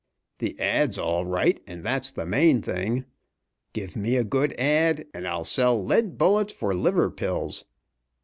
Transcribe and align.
The 0.39 0.59
ad.'s 0.59 0.97
all 0.97 1.27
right, 1.27 1.61
and 1.67 1.83
that's 1.85 2.09
the 2.09 2.25
main 2.25 2.63
thing. 2.63 3.05
Give 3.71 3.95
me 3.95 4.15
a 4.15 4.23
good 4.23 4.51
ad., 4.59 5.05
and 5.13 5.27
I'll 5.27 5.43
sell 5.43 5.79
lead 5.85 6.17
bullets 6.17 6.53
for 6.53 6.73
liver 6.73 7.11
pills. 7.11 7.65